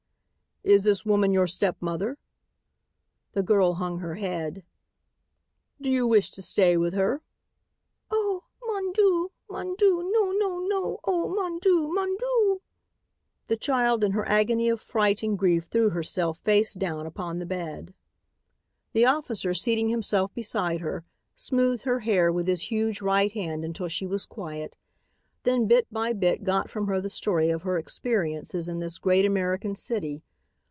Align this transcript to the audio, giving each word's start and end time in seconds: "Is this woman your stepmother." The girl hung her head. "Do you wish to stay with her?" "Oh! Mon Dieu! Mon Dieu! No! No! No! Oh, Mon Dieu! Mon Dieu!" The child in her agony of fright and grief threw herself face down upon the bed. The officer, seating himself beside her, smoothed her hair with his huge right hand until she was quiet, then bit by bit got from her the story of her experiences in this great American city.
"Is 0.63 0.83
this 0.83 1.03
woman 1.03 1.33
your 1.33 1.47
stepmother." 1.47 2.19
The 3.33 3.41
girl 3.41 3.73
hung 3.73 3.97
her 3.97 4.13
head. 4.15 4.63
"Do 5.81 5.89
you 5.89 6.05
wish 6.05 6.29
to 6.31 6.43
stay 6.43 6.77
with 6.77 6.93
her?" 6.93 7.23
"Oh! 8.11 8.43
Mon 8.61 8.93
Dieu! 8.93 9.31
Mon 9.49 9.75
Dieu! 9.75 10.07
No! 10.13 10.31
No! 10.31 10.59
No! 10.59 10.99
Oh, 11.03 11.27
Mon 11.29 11.57
Dieu! 11.57 11.91
Mon 11.91 12.15
Dieu!" 12.15 12.61
The 13.47 13.57
child 13.57 14.03
in 14.03 14.11
her 14.11 14.23
agony 14.29 14.69
of 14.69 14.79
fright 14.79 15.23
and 15.23 15.35
grief 15.35 15.63
threw 15.65 15.89
herself 15.89 16.37
face 16.43 16.75
down 16.75 17.07
upon 17.07 17.39
the 17.39 17.45
bed. 17.47 17.95
The 18.93 19.05
officer, 19.07 19.55
seating 19.55 19.89
himself 19.89 20.31
beside 20.35 20.81
her, 20.81 21.03
smoothed 21.35 21.85
her 21.85 22.01
hair 22.01 22.31
with 22.31 22.45
his 22.47 22.69
huge 22.69 23.01
right 23.01 23.31
hand 23.31 23.65
until 23.65 23.87
she 23.87 24.05
was 24.05 24.27
quiet, 24.27 24.77
then 25.41 25.65
bit 25.65 25.87
by 25.91 26.13
bit 26.13 26.43
got 26.43 26.69
from 26.69 26.85
her 26.85 27.01
the 27.01 27.09
story 27.09 27.49
of 27.49 27.63
her 27.63 27.79
experiences 27.79 28.69
in 28.69 28.77
this 28.77 28.99
great 28.99 29.25
American 29.25 29.73
city. 29.75 30.21